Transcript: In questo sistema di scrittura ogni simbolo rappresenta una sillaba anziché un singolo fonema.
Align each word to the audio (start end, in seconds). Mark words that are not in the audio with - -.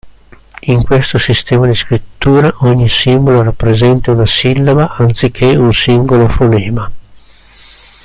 In 0.63 0.83
questo 0.83 1.19
sistema 1.19 1.67
di 1.67 1.75
scrittura 1.75 2.51
ogni 2.61 2.89
simbolo 2.89 3.43
rappresenta 3.43 4.09
una 4.09 4.25
sillaba 4.25 4.95
anziché 4.97 5.55
un 5.55 5.71
singolo 5.71 6.27
fonema. 6.27 6.91